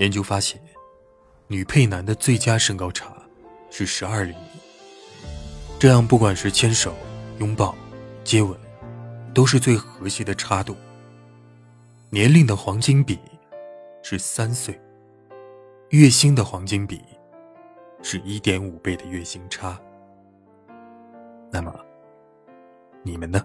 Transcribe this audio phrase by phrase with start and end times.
[0.00, 0.58] 研究发现
[1.46, 3.14] 女配男的最佳身高差
[3.70, 4.48] 是十二厘米。
[5.78, 6.94] 这样不管是牵手
[7.38, 7.74] 拥抱
[8.24, 8.58] 接吻
[9.34, 10.74] 都是最和谐的差度。
[12.08, 13.18] 年龄的黄金比
[14.02, 14.78] 是三岁
[15.90, 17.02] 月薪的黄金比
[18.02, 19.78] 是一点五倍的月薪差。
[21.52, 21.78] 那么
[23.02, 23.44] 你们呢？